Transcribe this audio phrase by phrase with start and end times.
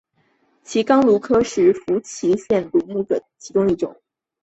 [0.63, 4.01] 奇肛鲈科是辐鳍鱼纲鲑鲈目的其中一科。